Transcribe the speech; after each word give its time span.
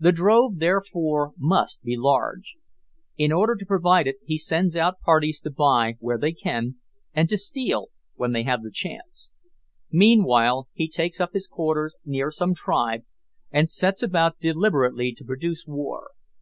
The 0.00 0.12
drove, 0.12 0.60
therefore, 0.60 1.34
must 1.36 1.82
be 1.82 1.94
large. 1.94 2.56
In 3.18 3.30
order 3.30 3.54
to 3.54 3.66
provide 3.66 4.06
it 4.06 4.16
he 4.24 4.38
sends 4.38 4.74
out 4.76 5.00
parties 5.02 5.40
to 5.40 5.50
buy 5.50 5.96
where 6.00 6.16
they 6.16 6.32
can, 6.32 6.76
and 7.12 7.28
to 7.28 7.36
steal 7.36 7.88
when 8.14 8.32
they 8.32 8.44
have 8.44 8.62
the 8.62 8.70
chance. 8.70 9.32
Meanwhile 9.90 10.68
he 10.72 10.88
takes 10.88 11.20
up 11.20 11.34
his 11.34 11.46
quarters 11.46 11.96
near 12.02 12.30
some 12.30 12.54
tribe, 12.54 13.02
and 13.50 13.68
sets 13.68 14.02
about 14.02 14.40
deliberately 14.40 15.12
to 15.18 15.22
produce 15.22 15.66
war. 15.66 16.12